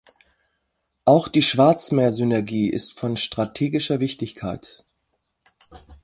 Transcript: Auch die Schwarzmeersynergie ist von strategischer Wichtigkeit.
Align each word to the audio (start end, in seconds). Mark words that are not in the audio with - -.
Auch 1.05 1.27
die 1.27 1.43
Schwarzmeersynergie 1.43 2.71
ist 2.71 2.97
von 2.97 3.17
strategischer 3.17 3.99
Wichtigkeit. 3.99 4.83